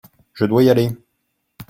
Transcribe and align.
Je 0.33 0.45
dois 0.45 0.63
y 0.63 0.71
aller. 0.71 0.89